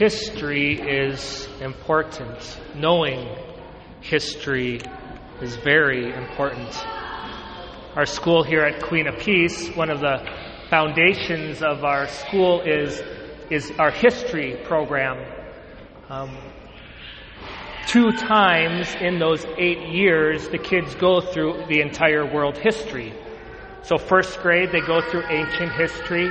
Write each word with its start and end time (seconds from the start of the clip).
History 0.00 0.80
is 0.80 1.46
important. 1.60 2.58
Knowing 2.74 3.36
history 4.00 4.80
is 5.42 5.56
very 5.56 6.10
important. 6.14 6.74
Our 7.96 8.06
school 8.06 8.42
here 8.42 8.62
at 8.62 8.82
Queen 8.82 9.06
of 9.08 9.18
Peace, 9.18 9.68
one 9.76 9.90
of 9.90 10.00
the 10.00 10.26
foundations 10.70 11.62
of 11.62 11.84
our 11.84 12.08
school 12.08 12.62
is, 12.62 13.02
is 13.50 13.70
our 13.78 13.90
history 13.90 14.58
program. 14.64 15.18
Um, 16.08 16.34
two 17.86 18.10
times 18.12 18.94
in 19.02 19.18
those 19.18 19.44
eight 19.58 19.86
years, 19.90 20.48
the 20.48 20.56
kids 20.56 20.94
go 20.94 21.20
through 21.20 21.66
the 21.68 21.82
entire 21.82 22.24
world 22.24 22.56
history. 22.56 23.12
So, 23.82 23.98
first 23.98 24.40
grade, 24.40 24.70
they 24.72 24.80
go 24.80 25.02
through 25.02 25.24
ancient 25.28 25.72
history. 25.72 26.30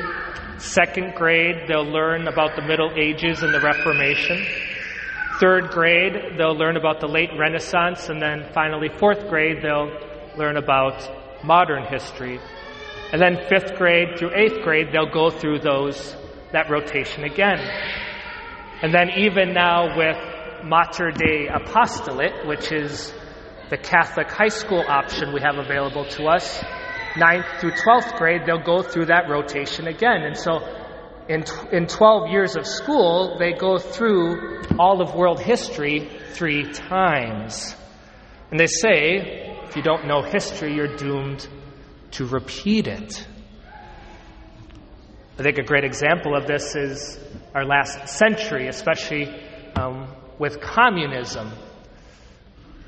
Second 0.59 1.15
grade, 1.15 1.69
they'll 1.69 1.89
learn 1.89 2.27
about 2.27 2.57
the 2.57 2.61
Middle 2.61 2.91
Ages 2.97 3.43
and 3.43 3.53
the 3.53 3.61
Reformation. 3.61 4.45
Third 5.39 5.69
grade, 5.69 6.37
they'll 6.37 6.57
learn 6.57 6.75
about 6.75 6.99
the 6.99 7.07
late 7.07 7.29
Renaissance. 7.37 8.09
And 8.09 8.21
then 8.21 8.51
finally, 8.53 8.89
fourth 8.99 9.29
grade, 9.29 9.61
they'll 9.61 9.89
learn 10.37 10.57
about 10.57 11.45
modern 11.45 11.85
history. 11.85 12.41
And 13.13 13.21
then 13.21 13.37
fifth 13.47 13.75
grade 13.77 14.19
through 14.19 14.35
eighth 14.35 14.61
grade, 14.61 14.87
they'll 14.91 15.09
go 15.09 15.29
through 15.29 15.59
those, 15.59 16.13
that 16.51 16.69
rotation 16.69 17.23
again. 17.23 17.59
And 18.81 18.93
then 18.93 19.11
even 19.17 19.53
now 19.53 19.97
with 19.97 20.17
Mater 20.65 21.11
Dei 21.11 21.47
Apostolate, 21.47 22.45
which 22.45 22.73
is 22.73 23.13
the 23.69 23.77
Catholic 23.77 24.29
high 24.29 24.49
school 24.49 24.83
option 24.87 25.33
we 25.33 25.39
have 25.39 25.57
available 25.57 26.03
to 26.09 26.25
us, 26.25 26.61
9th 27.19 27.59
through 27.59 27.71
12th 27.71 28.17
grade, 28.17 28.41
they'll 28.45 28.63
go 28.63 28.81
through 28.81 29.07
that 29.07 29.29
rotation 29.29 29.87
again. 29.87 30.23
And 30.23 30.37
so 30.37 30.59
in, 31.27 31.43
in 31.71 31.87
12 31.87 32.29
years 32.29 32.55
of 32.55 32.65
school, 32.65 33.37
they 33.37 33.53
go 33.53 33.77
through 33.77 34.63
all 34.79 35.01
of 35.01 35.13
world 35.13 35.39
history 35.39 36.09
three 36.31 36.71
times. 36.71 37.75
And 38.49 38.59
they 38.59 38.67
say, 38.67 39.55
if 39.67 39.75
you 39.75 39.83
don't 39.83 40.07
know 40.07 40.21
history, 40.23 40.73
you're 40.73 40.95
doomed 40.95 41.47
to 42.11 42.25
repeat 42.25 42.87
it. 42.87 43.27
I 45.37 45.43
think 45.43 45.57
a 45.57 45.63
great 45.63 45.83
example 45.83 46.35
of 46.35 46.47
this 46.47 46.75
is 46.75 47.19
our 47.53 47.63
last 47.63 48.09
century, 48.09 48.67
especially 48.67 49.29
um, 49.75 50.07
with 50.37 50.59
communism. 50.59 51.51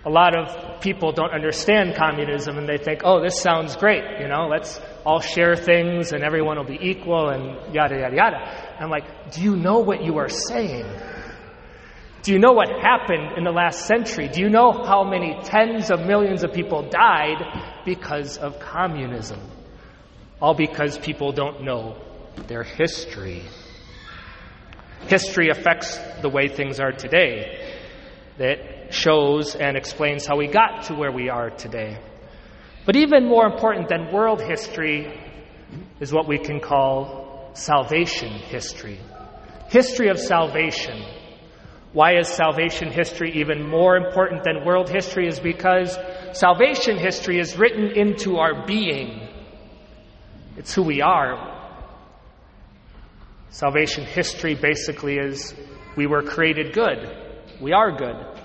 A 0.03 0.09
lot 0.09 0.35
of 0.35 0.81
people 0.81 1.11
don't 1.11 1.31
understand 1.31 1.95
communism 1.95 2.57
and 2.57 2.67
they 2.67 2.77
think, 2.77 3.01
oh, 3.03 3.21
this 3.21 3.39
sounds 3.39 3.75
great, 3.75 4.03
you 4.19 4.27
know, 4.27 4.47
let's 4.47 4.81
all 5.05 5.19
share 5.19 5.55
things 5.55 6.11
and 6.11 6.23
everyone 6.23 6.57
will 6.57 6.65
be 6.65 6.79
equal 6.81 7.29
and 7.29 7.73
yada, 7.73 7.99
yada, 7.99 8.15
yada. 8.15 8.77
I'm 8.79 8.89
like, 8.89 9.33
do 9.33 9.43
you 9.43 9.55
know 9.55 9.79
what 9.79 10.03
you 10.03 10.17
are 10.17 10.29
saying? 10.29 10.85
Do 12.23 12.33
you 12.33 12.39
know 12.39 12.51
what 12.53 12.69
happened 12.69 13.37
in 13.37 13.43
the 13.43 13.51
last 13.51 13.85
century? 13.85 14.27
Do 14.27 14.41
you 14.41 14.49
know 14.49 14.71
how 14.71 15.03
many 15.03 15.39
tens 15.43 15.89
of 15.89 16.01
millions 16.01 16.43
of 16.43 16.53
people 16.53 16.87
died 16.89 17.41
because 17.83 18.37
of 18.37 18.59
communism? 18.59 19.39
All 20.39 20.53
because 20.53 20.97
people 20.97 21.31
don't 21.31 21.63
know 21.63 21.97
their 22.47 22.63
history. 22.63 23.43
History 25.07 25.49
affects 25.49 25.97
the 26.21 26.29
way 26.29 26.47
things 26.47 26.79
are 26.79 26.91
today. 26.91 27.75
That 28.37 28.80
shows 28.91 29.55
and 29.55 29.77
explains 29.77 30.25
how 30.25 30.37
we 30.37 30.47
got 30.47 30.83
to 30.83 30.95
where 30.95 31.11
we 31.11 31.29
are 31.29 31.49
today. 31.49 31.99
But 32.85 32.95
even 32.95 33.27
more 33.27 33.45
important 33.45 33.89
than 33.89 34.11
world 34.11 34.41
history 34.41 35.19
is 35.99 36.11
what 36.11 36.27
we 36.27 36.37
can 36.37 36.59
call 36.59 37.51
salvation 37.53 38.31
history. 38.31 38.99
History 39.69 40.09
of 40.09 40.19
salvation. 40.19 41.01
Why 41.93 42.17
is 42.17 42.27
salvation 42.27 42.89
history 42.91 43.33
even 43.39 43.67
more 43.67 43.97
important 43.97 44.43
than 44.43 44.65
world 44.65 44.89
history? 44.89 45.27
Is 45.27 45.39
because 45.39 45.97
salvation 46.33 46.97
history 46.97 47.39
is 47.39 47.57
written 47.57 47.91
into 47.91 48.37
our 48.37 48.65
being. 48.65 49.27
It's 50.57 50.73
who 50.73 50.83
we 50.83 51.01
are. 51.01 51.49
Salvation 53.49 54.05
history 54.05 54.55
basically 54.55 55.17
is 55.17 55.53
we 55.97 56.07
were 56.07 56.23
created 56.23 56.73
good. 56.73 57.09
We 57.61 57.73
are 57.73 57.91
good. 57.91 58.40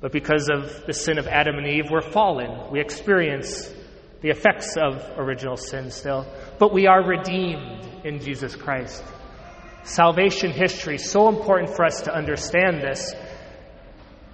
But 0.00 0.12
because 0.12 0.48
of 0.48 0.84
the 0.86 0.92
sin 0.92 1.18
of 1.18 1.26
Adam 1.26 1.56
and 1.56 1.66
Eve, 1.66 1.90
we're 1.90 2.00
fallen. 2.00 2.70
We 2.70 2.80
experience 2.80 3.72
the 4.20 4.30
effects 4.30 4.76
of 4.76 5.02
original 5.16 5.56
sin 5.56 5.90
still. 5.90 6.26
But 6.58 6.72
we 6.72 6.86
are 6.86 7.02
redeemed 7.02 8.04
in 8.04 8.20
Jesus 8.20 8.54
Christ. 8.54 9.02
Salvation 9.84 10.50
history, 10.50 10.98
so 10.98 11.28
important 11.28 11.74
for 11.74 11.84
us 11.84 12.02
to 12.02 12.14
understand 12.14 12.82
this. 12.82 13.14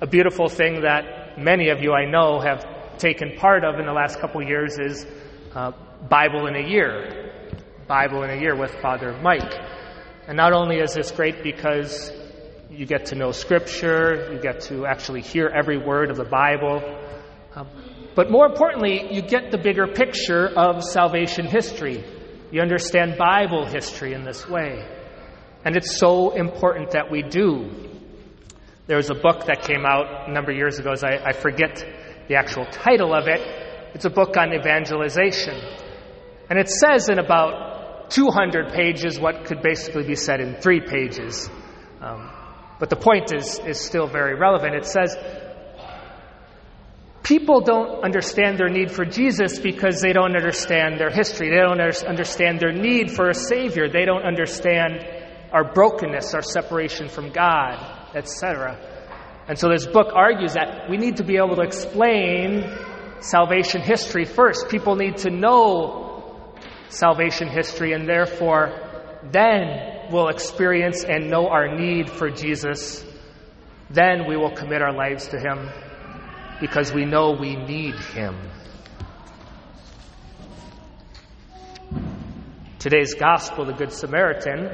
A 0.01 0.07
beautiful 0.07 0.49
thing 0.49 0.83
that 0.83 1.39
many 1.39 1.69
of 1.69 1.81
you 1.81 1.93
I 1.93 2.07
know 2.07 2.41
have 2.41 2.99
taken 2.99 3.37
part 3.37 3.65
of 3.65 3.79
in 3.79 3.87
the 3.87 3.93
last 3.93 4.19
couple 4.19 4.43
years 4.43 4.79
is 4.79 5.07
uh, 5.55 5.73
Bible 6.09 6.47
in 6.47 6.57
a 6.57 6.67
Year. 6.67 7.33
Bible 7.87 8.23
in 8.23 8.31
a 8.31 8.41
Year 8.41 8.57
with 8.57 8.75
Father 8.81 9.17
Mike. 9.23 9.53
And 10.27 10.37
not 10.37 10.53
only 10.53 10.79
is 10.79 10.95
this 10.95 11.11
great 11.11 11.43
because 11.43 12.13
you 12.73 12.87
get 12.87 13.07
to 13.07 13.15
know 13.15 13.33
Scripture, 13.33 14.33
you 14.33 14.41
get 14.41 14.63
to 14.63 14.87
actually 14.87 15.21
hear 15.21 15.47
every 15.49 15.79
word 15.79 16.11
of 16.11 16.17
the 16.17 16.25
Bible, 16.25 16.83
um, 17.55 17.69
but 18.15 18.31
more 18.31 18.47
importantly, 18.47 19.15
you 19.15 19.23
get 19.23 19.51
the 19.51 19.59
bigger 19.59 19.87
picture 19.87 20.47
of 20.47 20.83
salvation 20.83 21.47
history. 21.47 22.05
You 22.51 22.61
understand 22.61 23.17
Bible 23.17 23.65
history 23.65 24.13
in 24.13 24.25
this 24.25 24.47
way. 24.47 24.87
And 25.65 25.77
it's 25.77 25.97
so 25.97 26.33
important 26.33 26.91
that 26.91 27.11
we 27.11 27.23
do. 27.23 27.71
There 28.87 28.97
was 28.97 29.11
a 29.11 29.15
book 29.15 29.47
that 29.47 29.63
came 29.63 29.87
out 29.87 30.29
a 30.29 30.33
number 30.33 30.51
of 30.51 30.57
years 30.57 30.79
ago, 30.79 30.93
I, 31.03 31.29
I 31.29 31.33
forget 31.33 31.85
the 32.29 32.35
actual 32.35 32.67
title 32.67 33.15
of 33.15 33.29
it. 33.29 33.41
It's 33.95 34.05
a 34.05 34.11
book 34.11 34.37
on 34.37 34.53
evangelization. 34.53 35.59
And 36.51 36.59
it 36.59 36.69
says 36.69 37.09
in 37.09 37.19
about 37.19 38.11
200 38.11 38.73
pages 38.73 39.19
what 39.19 39.47
could 39.47 39.63
basically 39.63 40.05
be 40.05 40.17
said 40.17 40.41
in 40.41 40.57
three 40.57 40.81
pages. 40.81 41.49
Um, 42.01 42.29
but 42.83 42.91
the 42.91 42.97
point 42.97 43.33
is, 43.33 43.61
is 43.61 43.81
still 43.81 44.09
very 44.09 44.35
relevant. 44.35 44.75
It 44.75 44.87
says, 44.87 45.17
People 47.23 47.61
don't 47.61 48.03
understand 48.03 48.59
their 48.59 48.69
need 48.69 48.91
for 48.91 49.05
Jesus 49.05 49.61
because 49.61 50.01
they 50.01 50.13
don't 50.13 50.35
understand 50.35 50.99
their 50.99 51.09
history. 51.09 51.49
They 51.49 51.61
don't 51.61 51.81
understand 51.81 52.59
their 52.59 52.73
need 52.73 53.13
for 53.13 53.29
a 53.29 53.35
Savior. 53.35 53.89
They 53.89 54.05
don't 54.05 54.25
understand 54.25 55.07
our 55.53 55.63
brokenness, 55.63 56.35
our 56.35 56.43
separation 56.43 57.09
from 57.09 57.31
God, 57.31 57.79
etc. 58.17 58.77
And 59.47 59.57
so 59.57 59.69
this 59.69 59.87
book 59.87 60.09
argues 60.13 60.55
that 60.55 60.91
we 60.91 60.97
need 60.97 61.19
to 61.19 61.25
be 61.25 61.37
able 61.37 61.55
to 61.55 61.63
explain 61.63 62.65
salvation 63.21 63.81
history 63.81 64.25
first. 64.25 64.69
People 64.69 64.97
need 64.97 65.19
to 65.19 65.31
know 65.31 66.57
salvation 66.89 67.47
history, 67.47 67.93
and 67.93 68.09
therefore, 68.09 69.21
then 69.31 69.92
we'll 70.13 70.29
experience 70.29 71.05
and 71.05 71.31
know 71.31 71.49
our 71.49 71.75
need 71.75 72.11
for 72.11 72.31
Jesus. 72.31 73.05
Then 73.91 74.27
we 74.29 74.37
will 74.37 74.55
commit 74.55 74.83
our 74.83 74.93
lives 74.93 75.29
to 75.29 75.39
Him 75.41 75.69
because 76.61 76.93
we 76.93 77.05
know 77.05 77.33
we 77.33 77.57
need 77.57 77.95
Him. 77.95 78.37
Today's 82.79 83.15
gospel, 83.15 83.65
the 83.65 83.73
Good 83.73 83.93
Samaritan, 83.93 84.71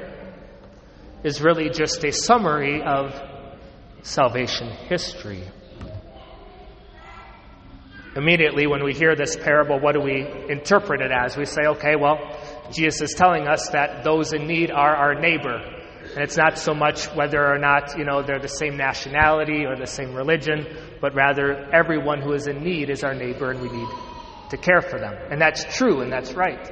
is 1.25 1.41
really 1.41 1.71
just 1.71 2.03
a 2.05 2.13
summary 2.13 2.83
of 2.83 3.15
salvation 4.03 4.71
history. 4.71 5.45
Immediately, 8.17 8.67
when 8.67 8.83
we 8.83 8.95
hear 8.95 9.15
this 9.15 9.37
parable, 9.37 9.79
what 9.79 9.93
do 9.93 10.01
we 10.01 10.27
interpret 10.49 11.01
it 11.03 11.11
as? 11.13 11.37
We 11.37 11.45
say, 11.45 11.67
okay, 11.67 11.95
well, 11.97 12.19
Jesus 12.73 13.01
is 13.01 13.15
telling 13.15 13.47
us 13.47 13.71
that 13.71 14.05
those 14.05 14.33
in 14.33 14.47
need 14.47 14.71
are 14.71 14.95
our 14.95 15.15
neighbor. 15.15 15.57
And 16.15 16.23
it's 16.23 16.37
not 16.37 16.59
so 16.59 16.75
much 16.75 17.07
whether 17.15 17.45
or 17.45 17.59
not, 17.59 17.99
you 17.99 18.05
know, 18.05 18.23
they're 18.23 18.41
the 18.41 18.49
same 18.49 18.77
nationality 18.77 19.67
or 19.67 19.77
the 19.77 19.87
same 19.87 20.15
religion, 20.15 20.67
but 21.01 21.15
rather 21.15 21.69
everyone 21.73 22.21
who 22.21 22.33
is 22.33 22.47
in 22.47 22.63
need 22.63 22.91
is 22.91 23.05
our 23.05 23.15
neighbor 23.15 23.51
and 23.51 23.61
we 23.61 23.69
need 23.69 23.89
to 24.51 24.57
care 24.57 24.81
for 24.81 24.99
them. 24.99 25.15
And 25.31 25.41
that's 25.41 25.65
true 25.77 26.01
and 26.01 26.11
that's 26.11 26.33
right. 26.33 26.71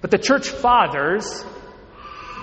But 0.00 0.10
the 0.10 0.18
church 0.18 0.48
fathers, 0.48 1.44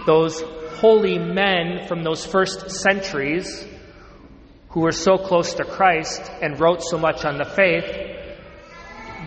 those 0.06 0.42
holy 0.76 1.18
men 1.18 1.88
from 1.88 2.04
those 2.04 2.26
first 2.26 2.70
centuries 2.72 3.66
who 4.70 4.82
were 4.82 4.92
so 4.92 5.18
close 5.18 5.56
to 5.56 5.66
Christ 5.66 6.22
and 6.42 6.60
wrote 6.60 6.84
so 6.84 6.98
much 6.98 7.26
on 7.26 7.38
the 7.38 7.46
faith, 7.46 7.86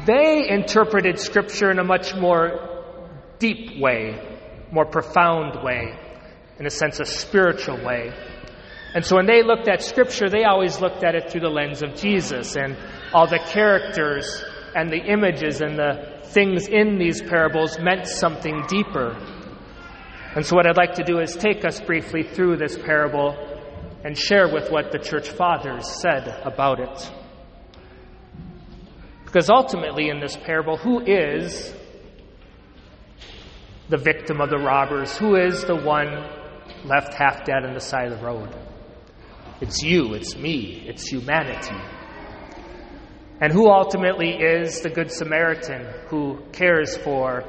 they 0.07 0.49
interpreted 0.49 1.19
Scripture 1.19 1.71
in 1.71 1.79
a 1.79 1.85
much 1.85 2.15
more 2.15 2.72
deep 3.43 3.81
way, 3.81 4.17
more 4.71 4.87
profound 4.87 5.65
way, 5.65 5.99
in 6.61 6.65
a 6.65 6.71
sense, 6.71 7.01
a 7.01 7.05
spiritual 7.05 7.77
way. 7.85 8.13
And 8.95 9.05
so 9.05 9.17
when 9.17 9.27
they 9.27 9.43
looked 9.43 9.69
at 9.69 9.83
Scripture, 9.83 10.31
they 10.31 10.45
always 10.45 10.81
looked 10.81 11.03
at 11.03 11.17
it 11.17 11.29
through 11.29 11.41
the 11.41 11.49
lens 11.49 11.83
of 11.83 11.97
Jesus 11.97 12.55
and 12.57 12.77
all 13.13 13.27
the 13.27 13.41
characters 13.41 14.45
and 14.77 14.91
the 14.91 15.03
images 15.17 15.61
and 15.61 15.77
the 15.77 16.21
things 16.23 16.69
in 16.69 16.99
these 16.99 17.21
parables 17.21 17.81
meant 17.81 18.07
something 18.07 18.63
deeper. 18.69 19.17
And 20.37 20.47
so, 20.47 20.55
what 20.55 20.67
I'd 20.67 20.77
like 20.77 20.95
to 20.95 21.05
do 21.05 21.19
is 21.19 21.35
take 21.35 21.65
us 21.65 21.81
briefly 21.81 22.23
through 22.23 22.59
this 22.59 22.79
parable 22.79 23.37
and 24.05 24.17
share 24.17 24.49
with 24.49 24.71
what 24.71 24.93
the 24.93 24.99
church 24.99 25.29
fathers 25.31 26.01
said 26.01 26.29
about 26.45 26.79
it. 26.79 27.13
Because 29.25 29.51
ultimately, 29.51 30.11
in 30.11 30.21
this 30.21 30.37
parable, 30.37 30.77
who 30.77 31.01
is 31.01 31.75
the 33.93 33.99
victim 33.99 34.41
of 34.41 34.49
the 34.49 34.57
robbers? 34.57 35.17
Who 35.19 35.37
is 35.37 35.65
the 35.65 35.77
one 35.77 36.09
left 36.87 37.13
half 37.13 37.45
dead 37.45 37.63
on 37.65 37.75
the 37.75 37.81
side 37.81 38.11
of 38.11 38.19
the 38.19 38.25
road? 38.25 38.49
It's 39.61 39.83
you, 39.83 40.15
it's 40.15 40.35
me, 40.35 40.83
it's 40.87 41.07
humanity. 41.07 41.77
And 43.39 43.53
who 43.53 43.69
ultimately 43.69 44.31
is 44.31 44.81
the 44.81 44.89
Good 44.89 45.11
Samaritan 45.11 45.87
who 46.09 46.39
cares 46.53 46.97
for 46.97 47.45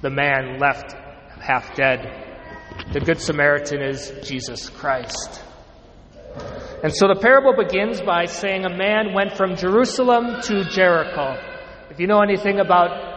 the 0.00 0.10
man 0.10 0.58
left 0.58 0.92
half 1.38 1.74
dead? 1.74 2.00
The 2.94 3.00
Good 3.00 3.20
Samaritan 3.20 3.82
is 3.82 4.10
Jesus 4.22 4.70
Christ. 4.70 5.42
And 6.82 6.94
so 6.94 7.08
the 7.08 7.20
parable 7.20 7.54
begins 7.56 8.00
by 8.00 8.24
saying 8.24 8.64
a 8.64 8.74
man 8.74 9.12
went 9.12 9.36
from 9.36 9.54
Jerusalem 9.54 10.40
to 10.42 10.64
Jericho. 10.64 11.36
If 11.90 12.00
you 12.00 12.06
know 12.06 12.22
anything 12.22 12.58
about 12.58 13.13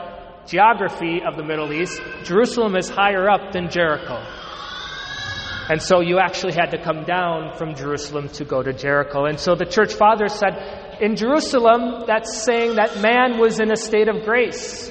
geography 0.47 1.21
of 1.21 1.35
the 1.35 1.44
Middle 1.44 1.71
East, 1.71 2.01
Jerusalem 2.23 2.75
is 2.75 2.89
higher 2.89 3.29
up 3.29 3.51
than 3.51 3.69
Jericho. 3.69 4.15
And 5.69 5.81
so 5.81 5.99
you 5.99 6.17
actually 6.19 6.53
had 6.53 6.71
to 6.71 6.81
come 6.81 7.03
down 7.03 7.53
from 7.57 7.75
Jerusalem 7.75 8.29
to 8.29 8.45
go 8.45 8.63
to 8.63 8.71
Jericho. 8.71 9.25
And 9.25 9.38
so 9.38 9.53
the 9.55 9.65
church 9.65 9.94
fathers 9.94 10.33
said, 10.33 10.97
in 11.01 11.17
Jerusalem, 11.17 12.05
that's 12.07 12.41
saying 12.41 12.75
that 12.75 13.01
man 13.01 13.38
was 13.38 13.59
in 13.59 13.69
a 13.71 13.75
state 13.75 14.07
of 14.07 14.23
grace. 14.23 14.89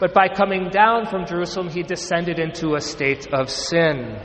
But 0.00 0.12
by 0.12 0.28
coming 0.28 0.70
down 0.70 1.06
from 1.06 1.26
Jerusalem, 1.26 1.68
he 1.68 1.82
descended 1.82 2.38
into 2.38 2.74
a 2.74 2.80
state 2.80 3.32
of 3.32 3.50
sin. 3.50 4.20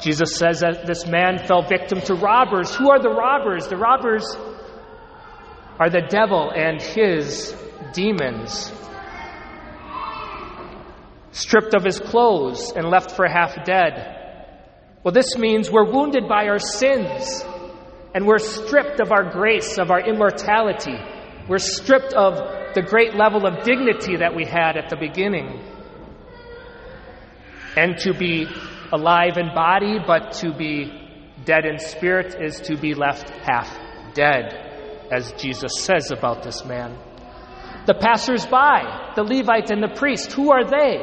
Jesus 0.00 0.36
says 0.36 0.60
that 0.60 0.86
this 0.86 1.06
man 1.06 1.38
fell 1.46 1.62
victim 1.62 2.00
to 2.02 2.14
robbers. 2.14 2.74
Who 2.74 2.90
are 2.90 3.00
the 3.00 3.10
robbers? 3.10 3.66
The 3.68 3.76
robbers 3.76 4.24
are 5.78 5.90
the 5.90 6.02
devil 6.08 6.50
and 6.50 6.80
his 6.80 7.54
demons. 7.92 8.72
Stripped 11.32 11.74
of 11.74 11.84
his 11.84 12.00
clothes 12.00 12.72
and 12.74 12.88
left 12.88 13.12
for 13.12 13.26
half 13.28 13.64
dead. 13.64 14.16
Well, 15.02 15.12
this 15.12 15.36
means 15.36 15.70
we're 15.70 15.90
wounded 15.90 16.28
by 16.28 16.48
our 16.48 16.58
sins 16.58 17.44
and 18.14 18.26
we're 18.26 18.38
stripped 18.38 19.00
of 19.00 19.12
our 19.12 19.30
grace, 19.30 19.78
of 19.78 19.90
our 19.90 20.00
immortality. 20.00 20.96
We're 21.48 21.58
stripped 21.58 22.14
of 22.14 22.74
the 22.74 22.82
great 22.82 23.14
level 23.14 23.46
of 23.46 23.62
dignity 23.62 24.16
that 24.16 24.34
we 24.34 24.44
had 24.44 24.76
at 24.76 24.88
the 24.88 24.96
beginning. 24.96 25.60
And 27.76 27.98
to 27.98 28.14
be 28.14 28.46
alive 28.90 29.36
in 29.36 29.54
body, 29.54 29.98
but 30.04 30.32
to 30.40 30.52
be 30.52 30.92
dead 31.44 31.66
in 31.66 31.78
spirit 31.78 32.34
is 32.40 32.60
to 32.60 32.76
be 32.76 32.94
left 32.94 33.28
half 33.30 33.78
dead, 34.14 34.54
as 35.12 35.32
Jesus 35.32 35.72
says 35.78 36.10
about 36.10 36.42
this 36.42 36.64
man. 36.64 36.98
The 37.86 37.94
passers-by, 37.94 39.12
the 39.14 39.22
Levites 39.22 39.70
and 39.70 39.82
the 39.82 39.94
priest, 39.94 40.32
who 40.32 40.50
are 40.50 40.64
they? 40.64 40.98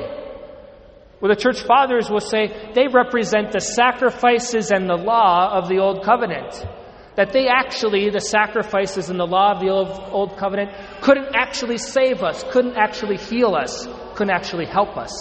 Well, 1.21 1.29
the 1.29 1.39
church 1.39 1.61
fathers 1.61 2.09
will 2.09 2.19
say 2.19 2.71
they 2.75 2.87
represent 2.87 3.53
the 3.53 3.61
sacrifices 3.61 4.71
and 4.71 4.89
the 4.89 4.97
law 4.97 5.57
of 5.57 5.69
the 5.69 5.79
Old 5.79 6.03
Covenant 6.03 6.65
that 7.15 7.31
they 7.31 7.47
actually, 7.47 8.09
the 8.09 8.19
sacrifices 8.19 9.09
and 9.09 9.19
the 9.19 9.25
law 9.25 9.51
of 9.51 9.59
the 9.59 9.69
old, 9.69 9.87
old, 10.11 10.37
covenant, 10.37 10.71
couldn't 11.01 11.35
actually 11.35 11.77
save 11.77 12.23
us, 12.23 12.43
couldn't 12.51 12.75
actually 12.75 13.17
heal 13.17 13.55
us, 13.55 13.87
couldn't 14.15 14.33
actually 14.33 14.65
help 14.65 14.97
us. 14.97 15.13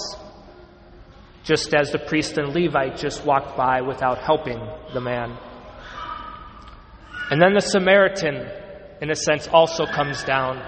Just 1.44 1.74
as 1.74 1.90
the 1.90 1.98
priest 1.98 2.38
and 2.38 2.54
Levite 2.54 2.96
just 2.96 3.24
walked 3.24 3.56
by 3.56 3.82
without 3.82 4.18
helping 4.24 4.58
the 4.94 5.00
man. 5.00 5.36
And 7.30 7.40
then 7.40 7.52
the 7.52 7.60
Samaritan, 7.60 8.48
in 9.00 9.10
a 9.10 9.14
sense, 9.14 9.48
also 9.48 9.84
comes 9.84 10.22
down. 10.24 10.62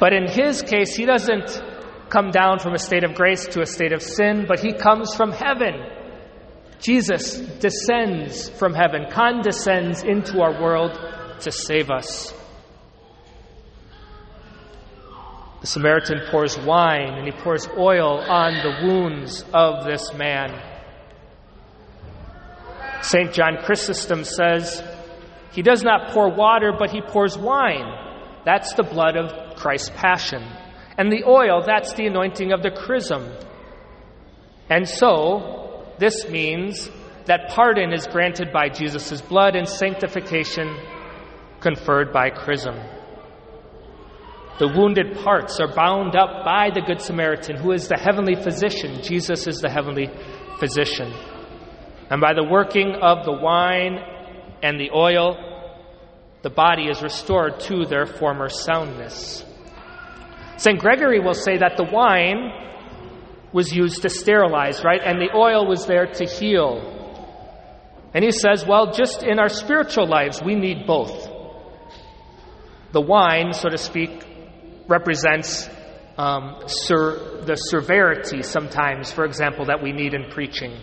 But 0.00 0.12
in 0.12 0.28
his 0.28 0.62
case, 0.62 0.94
he 0.94 1.04
doesn't 1.04 1.62
come 2.08 2.30
down 2.30 2.58
from 2.58 2.74
a 2.74 2.78
state 2.78 3.04
of 3.04 3.14
grace 3.14 3.46
to 3.48 3.60
a 3.60 3.66
state 3.66 3.92
of 3.92 4.02
sin, 4.02 4.46
but 4.48 4.60
he 4.60 4.72
comes 4.72 5.14
from 5.14 5.32
heaven 5.32 5.74
Jesus 6.80 7.38
descends 7.58 8.48
from 8.50 8.72
heaven, 8.72 9.06
condescends 9.10 10.04
into 10.04 10.40
our 10.40 10.62
world 10.62 10.92
to 11.40 11.50
save 11.50 11.90
us. 11.90 12.32
The 15.60 15.66
Samaritan 15.66 16.20
pours 16.30 16.56
wine 16.56 17.14
and 17.14 17.26
he 17.26 17.32
pours 17.32 17.68
oil 17.76 18.20
on 18.20 18.54
the 18.54 18.86
wounds 18.86 19.44
of 19.52 19.84
this 19.84 20.14
man. 20.14 20.62
St. 23.02 23.32
John 23.32 23.58
Chrysostom 23.64 24.22
says, 24.22 24.82
He 25.50 25.62
does 25.62 25.82
not 25.82 26.12
pour 26.12 26.30
water, 26.30 26.72
but 26.78 26.90
he 26.90 27.00
pours 27.00 27.36
wine. 27.36 27.92
That's 28.44 28.74
the 28.74 28.84
blood 28.84 29.16
of 29.16 29.37
Christ's 29.58 29.90
passion. 29.90 30.42
And 30.96 31.12
the 31.12 31.24
oil, 31.24 31.62
that's 31.66 31.94
the 31.94 32.06
anointing 32.06 32.52
of 32.52 32.62
the 32.62 32.70
chrism. 32.70 33.30
And 34.70 34.88
so, 34.88 35.86
this 35.98 36.28
means 36.28 36.90
that 37.26 37.50
pardon 37.50 37.92
is 37.92 38.06
granted 38.06 38.52
by 38.52 38.68
Jesus' 38.68 39.20
blood 39.20 39.54
and 39.54 39.68
sanctification 39.68 40.74
conferred 41.60 42.12
by 42.12 42.30
chrism. 42.30 42.74
The 44.58 44.68
wounded 44.68 45.18
parts 45.18 45.60
are 45.60 45.72
bound 45.72 46.16
up 46.16 46.44
by 46.44 46.70
the 46.74 46.80
Good 46.80 47.00
Samaritan, 47.00 47.56
who 47.56 47.70
is 47.70 47.86
the 47.86 47.96
heavenly 47.96 48.34
physician. 48.34 49.02
Jesus 49.02 49.46
is 49.46 49.60
the 49.60 49.70
heavenly 49.70 50.10
physician. 50.58 51.12
And 52.10 52.20
by 52.20 52.34
the 52.34 52.42
working 52.42 52.96
of 53.00 53.24
the 53.24 53.32
wine 53.32 53.98
and 54.62 54.80
the 54.80 54.90
oil, 54.90 55.36
the 56.42 56.50
body 56.50 56.88
is 56.88 57.02
restored 57.02 57.60
to 57.60 57.84
their 57.84 58.06
former 58.06 58.48
soundness. 58.48 59.44
St. 60.58 60.78
Gregory 60.78 61.20
will 61.20 61.34
say 61.34 61.58
that 61.58 61.76
the 61.76 61.84
wine 61.84 62.52
was 63.52 63.72
used 63.72 64.02
to 64.02 64.10
sterilize, 64.10 64.84
right? 64.84 65.00
And 65.02 65.20
the 65.20 65.34
oil 65.34 65.66
was 65.66 65.86
there 65.86 66.06
to 66.06 66.24
heal. 66.24 66.96
And 68.12 68.24
he 68.24 68.32
says, 68.32 68.66
well, 68.66 68.92
just 68.92 69.22
in 69.22 69.38
our 69.38 69.48
spiritual 69.48 70.06
lives, 70.06 70.42
we 70.42 70.54
need 70.54 70.86
both. 70.86 71.28
The 72.92 73.00
wine, 73.00 73.52
so 73.52 73.68
to 73.68 73.78
speak, 73.78 74.10
represents 74.88 75.68
um, 76.16 76.56
the 76.60 77.56
severity 77.56 78.42
sometimes, 78.42 79.12
for 79.12 79.24
example, 79.24 79.66
that 79.66 79.82
we 79.82 79.92
need 79.92 80.14
in 80.14 80.30
preaching, 80.30 80.76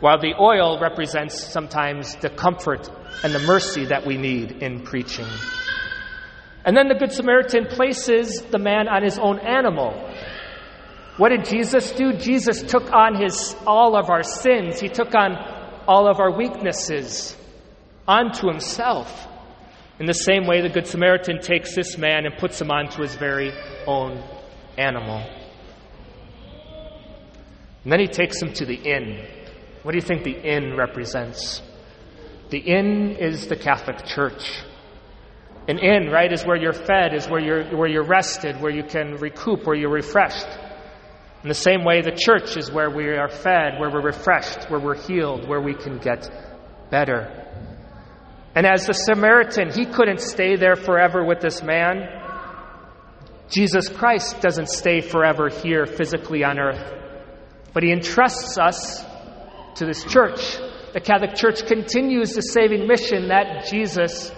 while 0.00 0.18
the 0.18 0.34
oil 0.38 0.78
represents 0.78 1.42
sometimes 1.42 2.14
the 2.16 2.28
comfort 2.28 2.90
and 3.24 3.34
the 3.34 3.38
mercy 3.38 3.86
that 3.86 4.06
we 4.06 4.18
need 4.18 4.62
in 4.62 4.82
preaching. 4.82 5.26
And 6.66 6.76
then 6.76 6.88
the 6.88 6.96
Good 6.96 7.12
Samaritan 7.12 7.66
places 7.66 8.42
the 8.50 8.58
man 8.58 8.88
on 8.88 9.04
his 9.04 9.18
own 9.18 9.38
animal. 9.38 9.92
What 11.16 11.28
did 11.28 11.44
Jesus 11.44 11.92
do? 11.92 12.12
Jesus 12.12 12.60
took 12.62 12.92
on 12.92 13.14
his, 13.14 13.54
all 13.66 13.96
of 13.96 14.10
our 14.10 14.24
sins. 14.24 14.80
He 14.80 14.88
took 14.88 15.14
on 15.14 15.36
all 15.86 16.08
of 16.08 16.18
our 16.18 16.36
weaknesses 16.36 17.36
onto 18.08 18.48
himself. 18.48 19.28
In 20.00 20.06
the 20.06 20.12
same 20.12 20.46
way, 20.46 20.60
the 20.60 20.68
Good 20.68 20.88
Samaritan 20.88 21.40
takes 21.40 21.74
this 21.74 21.96
man 21.96 22.26
and 22.26 22.36
puts 22.36 22.60
him 22.60 22.70
onto 22.70 23.00
his 23.00 23.14
very 23.14 23.52
own 23.86 24.22
animal. 24.76 25.24
And 27.84 27.92
then 27.92 28.00
he 28.00 28.08
takes 28.08 28.42
him 28.42 28.52
to 28.54 28.66
the 28.66 28.74
inn. 28.74 29.24
What 29.84 29.92
do 29.92 29.98
you 29.98 30.02
think 30.02 30.24
the 30.24 30.32
inn 30.32 30.76
represents? 30.76 31.62
The 32.50 32.58
inn 32.58 33.16
is 33.20 33.46
the 33.46 33.56
Catholic 33.56 34.04
Church. 34.04 34.64
An 35.68 35.78
inn, 35.78 36.10
right, 36.10 36.32
is 36.32 36.44
where 36.44 36.56
you're 36.56 36.72
fed, 36.72 37.12
is 37.12 37.26
where 37.28 37.40
you're, 37.40 37.76
where 37.76 37.88
you're 37.88 38.06
rested, 38.06 38.60
where 38.60 38.70
you 38.70 38.84
can 38.84 39.16
recoup, 39.16 39.66
where 39.66 39.74
you're 39.76 39.90
refreshed. 39.90 40.46
In 41.42 41.48
the 41.48 41.54
same 41.54 41.84
way, 41.84 42.02
the 42.02 42.16
church 42.16 42.56
is 42.56 42.70
where 42.70 42.90
we 42.90 43.08
are 43.08 43.28
fed, 43.28 43.78
where 43.78 43.90
we're 43.90 44.02
refreshed, 44.02 44.70
where 44.70 44.80
we're 44.80 45.00
healed, 45.00 45.48
where 45.48 45.60
we 45.60 45.74
can 45.74 45.98
get 45.98 46.28
better. 46.90 47.44
And 48.54 48.66
as 48.66 48.86
the 48.86 48.94
Samaritan, 48.94 49.70
he 49.72 49.86
couldn't 49.86 50.20
stay 50.20 50.56
there 50.56 50.76
forever 50.76 51.24
with 51.24 51.40
this 51.40 51.62
man. 51.62 52.08
Jesus 53.50 53.88
Christ 53.88 54.40
doesn't 54.40 54.68
stay 54.68 55.00
forever 55.00 55.48
here 55.48 55.86
physically 55.86 56.42
on 56.42 56.58
earth, 56.58 56.94
but 57.72 57.82
he 57.82 57.92
entrusts 57.92 58.56
us 58.58 59.04
to 59.76 59.84
this 59.84 60.04
church. 60.04 60.58
The 60.94 61.00
Catholic 61.00 61.34
Church 61.34 61.66
continues 61.66 62.34
the 62.34 62.40
saving 62.40 62.86
mission 62.86 63.28
that 63.28 63.66
Jesus, 63.70 64.32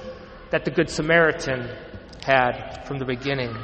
that 0.50 0.64
the 0.64 0.70
Good 0.70 0.90
Samaritan 0.90 1.68
had 2.24 2.84
from 2.86 2.98
the 2.98 3.04
beginning. 3.04 3.54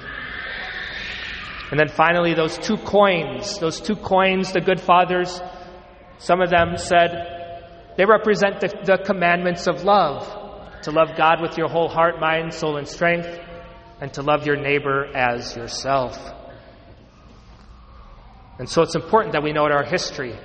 And 1.71 1.81
then 1.81 1.89
finally, 1.89 2.35
those 2.35 2.57
two 2.59 2.77
coins, 2.77 3.59
those 3.59 3.81
two 3.81 3.97
coins, 3.97 4.53
the 4.53 4.61
good 4.61 4.81
fathers, 4.81 5.41
some 6.19 6.41
of 6.41 6.51
them 6.51 6.77
said 6.77 7.95
they 7.97 8.05
represent 8.05 8.61
the, 8.61 8.69
the 8.85 8.99
commandments 9.05 9.67
of 9.67 9.83
love 9.85 10.23
to 10.83 10.91
love 10.91 11.17
God 11.17 11.41
with 11.41 11.57
your 11.57 11.69
whole 11.69 11.89
heart, 11.89 12.21
mind, 12.21 12.53
soul, 12.53 12.77
and 12.77 12.87
strength, 12.87 13.29
and 14.01 14.13
to 14.15 14.23
love 14.23 14.47
your 14.47 14.57
neighbor 14.57 15.07
as 15.17 15.57
yourself. 15.57 16.19
And 18.59 18.69
so 18.69 18.83
it's 18.83 18.95
important 18.95 19.33
that 19.33 19.43
we 19.43 19.53
know 19.53 19.65
our 19.65 19.85
history, 19.85 20.39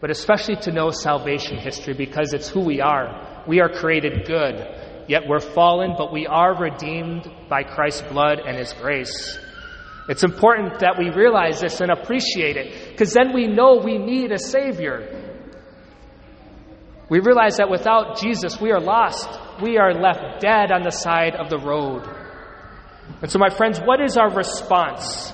but 0.00 0.10
especially 0.10 0.56
to 0.56 0.72
know 0.72 0.90
salvation 0.90 1.56
history 1.56 1.94
because 1.94 2.34
it's 2.34 2.48
who 2.48 2.60
we 2.60 2.80
are. 2.80 3.44
We 3.46 3.60
are 3.60 3.68
created 3.68 4.26
good, 4.26 4.56
yet 5.08 5.22
we're 5.28 5.40
fallen, 5.40 5.94
but 5.96 6.12
we 6.12 6.26
are 6.26 6.54
redeemed 6.56 7.30
by 7.48 7.62
Christ's 7.62 8.02
blood 8.02 8.40
and 8.40 8.56
His 8.56 8.72
grace. 8.72 9.38
It's 10.08 10.22
important 10.22 10.80
that 10.80 10.98
we 10.98 11.10
realize 11.10 11.60
this 11.60 11.80
and 11.80 11.90
appreciate 11.90 12.56
it 12.56 12.90
because 12.90 13.12
then 13.14 13.32
we 13.32 13.46
know 13.46 13.80
we 13.82 13.96
need 13.96 14.32
a 14.32 14.38
Savior. 14.38 15.22
We 17.08 17.20
realize 17.20 17.56
that 17.56 17.70
without 17.70 18.20
Jesus, 18.20 18.60
we 18.60 18.72
are 18.72 18.80
lost. 18.80 19.28
We 19.62 19.78
are 19.78 19.94
left 19.94 20.40
dead 20.40 20.72
on 20.72 20.82
the 20.82 20.90
side 20.90 21.34
of 21.36 21.48
the 21.48 21.58
road. 21.58 22.02
And 23.22 23.30
so, 23.30 23.38
my 23.38 23.50
friends, 23.50 23.78
what 23.78 24.00
is 24.00 24.16
our 24.16 24.30
response? 24.30 25.32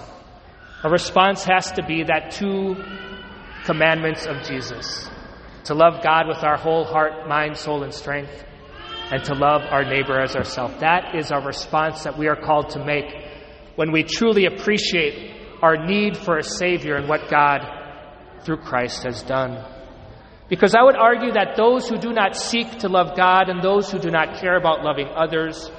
Our 0.83 0.91
response 0.91 1.45
has 1.45 1.73
to 1.73 1.85
be 1.85 2.05
that 2.05 2.33
two 2.33 2.77
commandments 3.65 4.27
of 4.27 4.43
Jesus 4.45 5.09
to 5.65 5.75
love 5.75 6.03
God 6.03 6.27
with 6.27 6.43
our 6.43 6.57
whole 6.57 6.85
heart, 6.85 7.29
mind, 7.29 7.57
soul, 7.57 7.83
and 7.83 7.93
strength, 7.95 8.45
and 9.11 9.25
to 9.25 9.35
love 9.35 9.63
our 9.71 9.85
neighbor 9.85 10.21
as 10.21 10.37
ourselves. 10.37 10.75
That 10.81 11.15
is 11.17 11.33
our 11.33 11.45
response 11.45 12.05
that 12.05 12.17
we 12.17 12.29
are 12.29 12.37
called 12.37 12.71
to 12.71 12.85
make 12.85 13.07
when 13.77 13.93
we 13.93 14.03
truly 14.03 14.47
appreciate 14.47 15.37
our 15.63 15.77
need 15.85 16.17
for 16.17 16.39
a 16.39 16.43
Savior 16.43 16.95
and 16.95 17.09
what 17.09 17.29
God, 17.29 17.61
through 18.45 18.59
Christ, 18.59 19.03
has 19.05 19.23
done. 19.23 19.65
Because 20.49 20.75
I 20.75 20.83
would 20.83 20.97
argue 20.97 21.33
that 21.33 21.57
those 21.57 21.89
who 21.89 21.97
do 21.97 22.13
not 22.13 22.37
seek 22.37 22.81
to 22.81 22.89
love 22.89 23.17
God 23.17 23.49
and 23.49 23.63
those 23.63 23.91
who 23.91 23.99
do 23.99 24.11
not 24.11 24.41
care 24.41 24.57
about 24.57 24.83
loving 24.83 25.07
others, 25.09 25.71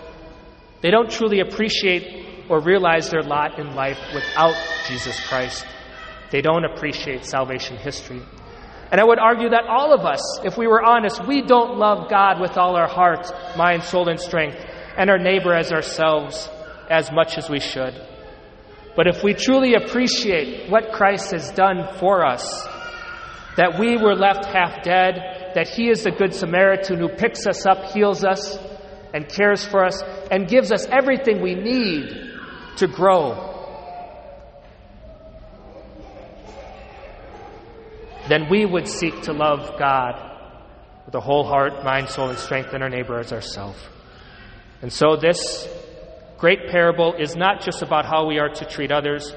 they 0.81 0.91
don't 0.91 1.09
truly 1.09 1.41
appreciate 1.41 2.49
or 2.49 2.61
realize 2.61 3.09
their 3.09 3.21
lot 3.21 3.59
in 3.59 3.75
life 3.75 3.99
without 4.13 4.55
Jesus 4.87 5.19
Christ. 5.27 5.65
They 6.31 6.41
don't 6.41 6.65
appreciate 6.65 7.25
salvation 7.25 7.77
history. 7.77 8.21
And 8.91 8.99
I 8.99 9.05
would 9.05 9.19
argue 9.19 9.49
that 9.49 9.67
all 9.67 9.93
of 9.93 10.05
us, 10.05 10.19
if 10.43 10.57
we 10.57 10.67
were 10.67 10.83
honest, 10.83 11.25
we 11.25 11.41
don't 11.41 11.77
love 11.77 12.09
God 12.09 12.41
with 12.41 12.57
all 12.57 12.75
our 12.75 12.89
heart, 12.89 13.31
mind, 13.55 13.83
soul, 13.83 14.09
and 14.09 14.19
strength, 14.19 14.57
and 14.97 15.09
our 15.09 15.17
neighbor 15.17 15.53
as 15.53 15.71
ourselves 15.71 16.49
as 16.89 17.09
much 17.11 17.37
as 17.37 17.49
we 17.49 17.61
should. 17.61 17.93
But 18.95 19.07
if 19.07 19.23
we 19.23 19.33
truly 19.33 19.75
appreciate 19.75 20.69
what 20.69 20.91
Christ 20.91 21.31
has 21.31 21.51
done 21.51 21.87
for 21.99 22.25
us, 22.25 22.67
that 23.55 23.79
we 23.79 23.95
were 23.95 24.15
left 24.15 24.45
half 24.45 24.83
dead, 24.83 25.51
that 25.55 25.69
He 25.69 25.89
is 25.89 26.03
the 26.03 26.11
Good 26.11 26.33
Samaritan 26.33 26.99
who 26.99 27.07
picks 27.07 27.47
us 27.47 27.65
up, 27.65 27.93
heals 27.93 28.25
us, 28.25 28.57
and 29.13 29.29
cares 29.29 29.65
for 29.65 29.85
us, 29.85 30.01
and 30.29 30.49
gives 30.49 30.71
us 30.71 30.85
everything 30.87 31.41
we 31.41 31.55
need 31.55 32.09
to 32.77 32.87
grow, 32.87 33.50
then 38.27 38.49
we 38.49 38.65
would 38.65 38.87
seek 38.87 39.21
to 39.23 39.33
love 39.33 39.77
God 39.79 40.31
with 41.05 41.15
a 41.15 41.19
whole 41.19 41.43
heart, 41.43 41.83
mind, 41.83 42.09
soul, 42.09 42.29
and 42.29 42.37
strength, 42.37 42.73
and 42.73 42.83
our 42.83 42.89
neighbor 42.89 43.19
as 43.19 43.33
ourselves. 43.33 43.79
And 44.81 44.91
so 44.91 45.15
this 45.15 45.67
great 46.37 46.69
parable 46.69 47.15
is 47.19 47.35
not 47.35 47.61
just 47.61 47.81
about 47.81 48.05
how 48.05 48.27
we 48.27 48.39
are 48.39 48.49
to 48.49 48.65
treat 48.65 48.91
others, 48.91 49.33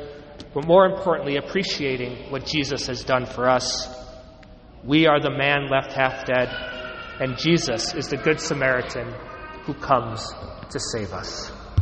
but 0.53 0.67
more 0.67 0.87
importantly, 0.87 1.37
appreciating 1.37 2.31
what 2.31 2.47
Jesus 2.47 2.87
has 2.87 3.05
done 3.05 3.27
for 3.27 3.49
us. 3.49 3.89
We 4.85 5.07
are 5.07 5.21
the 5.21 5.31
man 5.31 5.69
left 5.71 5.93
half 5.93 6.25
dead, 6.27 6.49
and 7.21 7.39
Jesus 7.39 7.95
is 7.95 8.09
the 8.09 8.17
Good 8.17 8.41
Samaritan 8.41 9.13
who 9.65 9.75
comes 9.75 10.33
to 10.71 10.79
save 10.79 11.13
us. 11.13 11.51